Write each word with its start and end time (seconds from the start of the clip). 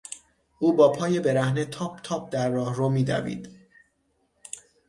او 0.59 0.73
با 0.75 0.91
پای 0.91 1.19
برهنه 1.19 1.65
تاپ 1.65 2.01
تاپ 2.01 2.33
در 2.33 2.49
راهرو 2.49 2.89
میدوید. 2.89 3.49